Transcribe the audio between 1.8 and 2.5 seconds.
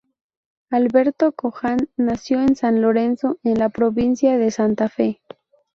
nació